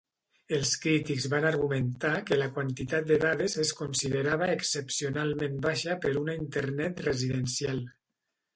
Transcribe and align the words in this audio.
Els 0.57 0.69
crítics 0.85 1.27
van 1.33 1.45
argumentar 1.49 2.13
que 2.29 2.37
la 2.39 2.47
quantitat 2.55 3.05
de 3.11 3.19
dades 3.25 3.57
es 3.65 3.75
considerava 3.83 4.49
excepcionalment 4.55 5.63
baixa 5.69 6.01
per 6.07 6.17
una 6.25 6.39
internet 6.45 7.07
residencial. 7.11 7.87